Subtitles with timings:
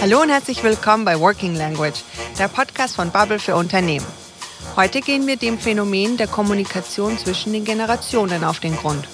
[0.00, 2.02] Hallo und herzlich willkommen bei Working Language,
[2.38, 4.06] der Podcast von Bubble für Unternehmen.
[4.76, 9.08] Heute gehen wir dem Phänomen der Kommunikation zwischen den Generationen auf den Grund.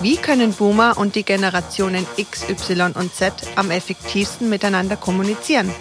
[0.00, 5.74] Wie können Boomer und die Generationen X, Y und Z am effektivsten miteinander kommunizieren?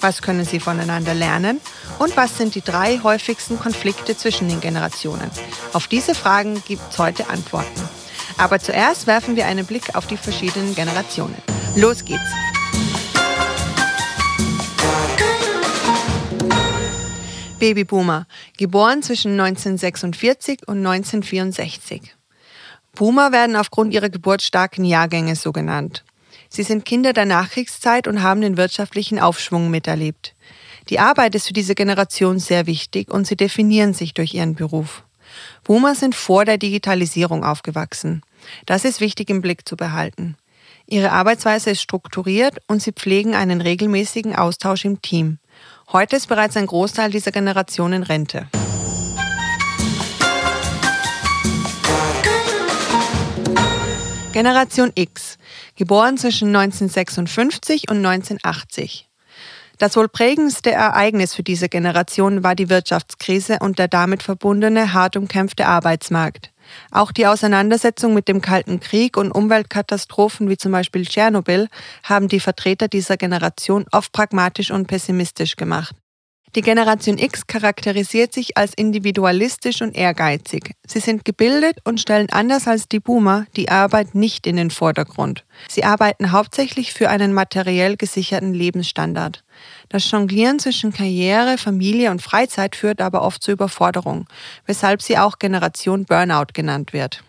[0.00, 1.60] Was können sie voneinander lernen?
[1.98, 5.30] Und was sind die drei häufigsten Konflikte zwischen den Generationen?
[5.72, 7.88] Auf diese Fragen gibt es heute Antworten.
[8.36, 11.36] Aber zuerst werfen wir einen Blick auf die verschiedenen Generationen.
[11.74, 12.57] Los geht's!
[17.58, 18.26] Babyboomer,
[18.56, 22.14] geboren zwischen 1946 und 1964.
[22.94, 26.04] Boomer werden aufgrund ihrer geburtsstarken Jahrgänge so genannt.
[26.48, 30.34] Sie sind Kinder der Nachkriegszeit und haben den wirtschaftlichen Aufschwung miterlebt.
[30.88, 35.04] Die Arbeit ist für diese Generation sehr wichtig und sie definieren sich durch ihren Beruf.
[35.64, 38.22] Boomer sind vor der Digitalisierung aufgewachsen.
[38.66, 40.36] Das ist wichtig im Blick zu behalten.
[40.86, 45.38] Ihre Arbeitsweise ist strukturiert und sie pflegen einen regelmäßigen Austausch im Team.
[45.90, 48.46] Heute ist bereits ein Großteil dieser Generation in Rente.
[54.34, 55.38] Generation X,
[55.76, 59.08] geboren zwischen 1956 und 1980.
[59.78, 65.16] Das wohl prägendste Ereignis für diese Generation war die Wirtschaftskrise und der damit verbundene hart
[65.16, 66.50] umkämpfte Arbeitsmarkt.
[66.90, 71.68] Auch die Auseinandersetzung mit dem Kalten Krieg und Umweltkatastrophen wie zum Beispiel Tschernobyl
[72.02, 75.94] haben die Vertreter dieser Generation oft pragmatisch und pessimistisch gemacht.
[76.56, 80.74] Die Generation X charakterisiert sich als individualistisch und ehrgeizig.
[80.86, 85.44] Sie sind gebildet und stellen anders als die Boomer die Arbeit nicht in den Vordergrund.
[85.68, 89.44] Sie arbeiten hauptsächlich für einen materiell gesicherten Lebensstandard.
[89.88, 94.26] Das Jonglieren zwischen Karriere, Familie und Freizeit führt aber oft zu Überforderung,
[94.66, 97.22] weshalb sie auch Generation Burnout genannt wird.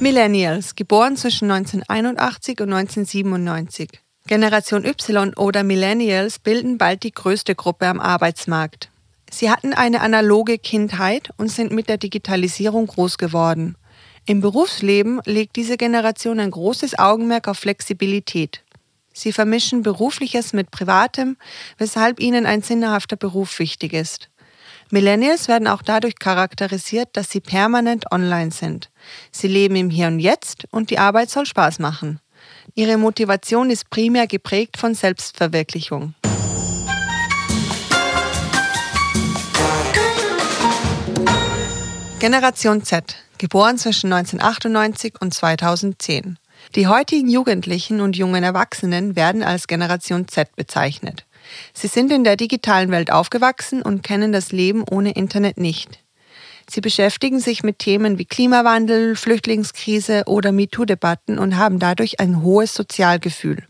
[0.00, 3.90] Millennials, geboren zwischen 1981 und 1997.
[4.28, 8.90] Generation Y oder Millennials bilden bald die größte Gruppe am Arbeitsmarkt.
[9.28, 13.76] Sie hatten eine analoge Kindheit und sind mit der Digitalisierung groß geworden.
[14.24, 18.62] Im Berufsleben legt diese Generation ein großes Augenmerk auf Flexibilität.
[19.12, 21.36] Sie vermischen Berufliches mit Privatem,
[21.76, 24.28] weshalb ihnen ein sinnhafter Beruf wichtig ist.
[24.90, 28.90] Millennials werden auch dadurch charakterisiert, dass sie permanent online sind.
[29.30, 32.20] Sie leben im Hier und Jetzt und die Arbeit soll Spaß machen.
[32.74, 36.14] Ihre Motivation ist primär geprägt von Selbstverwirklichung.
[42.18, 46.36] Generation Z, geboren zwischen 1998 und 2010.
[46.74, 51.24] Die heutigen Jugendlichen und jungen Erwachsenen werden als Generation Z bezeichnet.
[51.72, 56.02] Sie sind in der digitalen Welt aufgewachsen und kennen das Leben ohne Internet nicht.
[56.70, 62.74] Sie beschäftigen sich mit Themen wie Klimawandel, Flüchtlingskrise oder MeToo-Debatten und haben dadurch ein hohes
[62.74, 63.64] Sozialgefühl.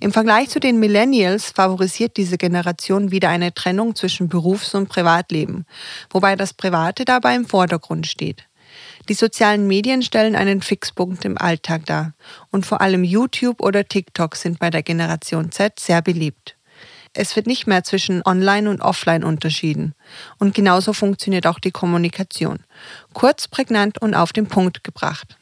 [0.00, 5.64] Im Vergleich zu den Millennials favorisiert diese Generation wieder eine Trennung zwischen Berufs- und Privatleben,
[6.10, 8.44] wobei das Private dabei im Vordergrund steht.
[9.08, 12.12] Die sozialen Medien stellen einen Fixpunkt im Alltag dar
[12.50, 16.57] und vor allem YouTube oder TikTok sind bei der Generation Z sehr beliebt.
[17.20, 19.96] Es wird nicht mehr zwischen Online und Offline unterschieden.
[20.38, 22.60] Und genauso funktioniert auch die Kommunikation.
[23.12, 25.36] Kurz, prägnant und auf den Punkt gebracht.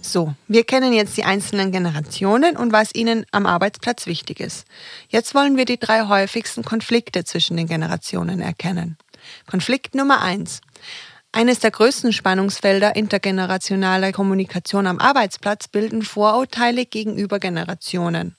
[0.00, 4.66] So, wir kennen jetzt die einzelnen Generationen und was ihnen am Arbeitsplatz wichtig ist.
[5.08, 8.96] Jetzt wollen wir die drei häufigsten Konflikte zwischen den Generationen erkennen.
[9.46, 10.62] Konflikt Nummer eins.
[11.34, 18.36] Eines der größten Spannungsfelder intergenerationaler Kommunikation am Arbeitsplatz bilden Vorurteile gegenüber Generationen.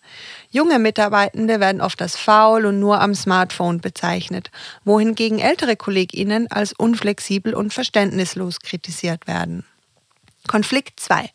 [0.52, 4.52] Junge Mitarbeitende werden oft als faul und nur am Smartphone bezeichnet,
[4.84, 9.66] wohingegen ältere KollegInnen als unflexibel und verständnislos kritisiert werden.
[10.48, 11.30] Konflikt 2.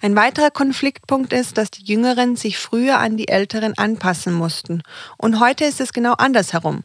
[0.00, 4.82] Ein weiterer Konfliktpunkt ist, dass die Jüngeren sich früher an die Älteren anpassen mussten.
[5.18, 6.82] Und heute ist es genau andersherum.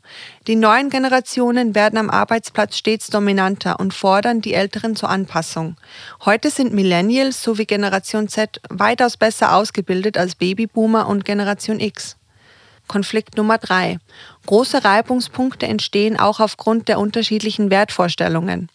[0.47, 5.77] Die neuen Generationen werden am Arbeitsplatz stets dominanter und fordern die Älteren zur Anpassung.
[6.25, 12.17] Heute sind Millennials sowie Generation Z weitaus besser ausgebildet als Babyboomer und Generation X.
[12.89, 13.99] Konflikt Nummer 3.
[14.47, 18.69] Große Reibungspunkte entstehen auch aufgrund der unterschiedlichen Wertvorstellungen.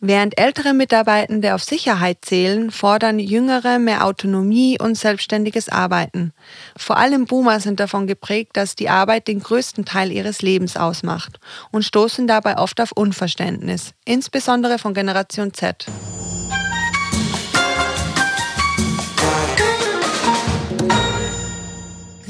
[0.00, 6.32] Während ältere Mitarbeitende auf Sicherheit zählen, fordern jüngere mehr Autonomie und selbstständiges Arbeiten.
[6.76, 11.40] Vor allem Boomer sind davon geprägt, dass die Arbeit den größten Teil ihres Lebens ausmacht
[11.70, 15.86] und stoßen dabei oft auf Unverständnis, insbesondere von Generation Z.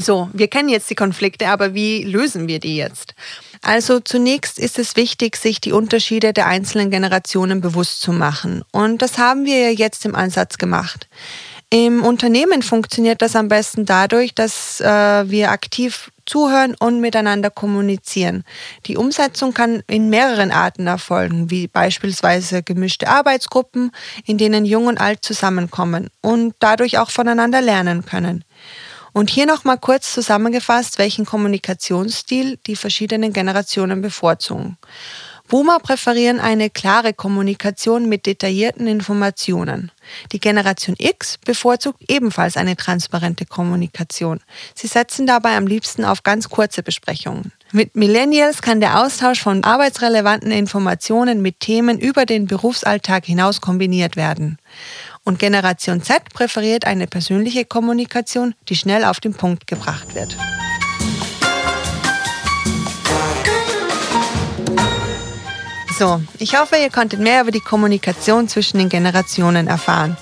[0.07, 3.15] So, wir kennen jetzt die Konflikte, aber wie lösen wir die jetzt?
[3.67, 8.63] Also zunächst ist es wichtig, sich die Unterschiede der einzelnen Generationen bewusst zu machen.
[8.71, 11.09] Und das haben wir ja jetzt im Ansatz gemacht.
[11.69, 18.45] Im Unternehmen funktioniert das am besten dadurch, dass äh, wir aktiv zuhören und miteinander kommunizieren.
[18.87, 23.91] Die Umsetzung kann in mehreren Arten erfolgen, wie beispielsweise gemischte Arbeitsgruppen,
[24.27, 28.45] in denen Jung und Alt zusammenkommen und dadurch auch voneinander lernen können.
[29.17, 34.77] Und hier nochmal kurz zusammengefasst, welchen Kommunikationsstil die verschiedenen Generationen bevorzugen.
[35.49, 39.91] Boomer präferieren eine klare Kommunikation mit detaillierten Informationen.
[40.33, 44.41] Die Generation X bevorzugt ebenfalls eine transparente Kommunikation.
[44.75, 47.53] Sie setzen dabei am liebsten auf ganz kurze Besprechungen.
[47.73, 54.17] Mit Millennials kann der Austausch von arbeitsrelevanten Informationen mit Themen über den Berufsalltag hinaus kombiniert
[54.17, 54.59] werden.
[55.27, 60.37] Und Generation Z präferiert eine persönliche Kommunikation, die schnell auf den Punkt gebracht wird.
[65.99, 70.17] So, ich hoffe, ihr konntet mehr über die Kommunikation zwischen den Generationen erfahren.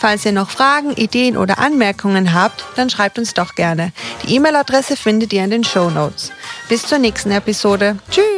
[0.00, 3.92] Falls ihr noch Fragen, Ideen oder Anmerkungen habt, dann schreibt uns doch gerne.
[4.22, 6.32] Die E-Mail-Adresse findet ihr in den Show Notes.
[6.70, 7.98] Bis zur nächsten Episode.
[8.10, 8.35] Tschüss!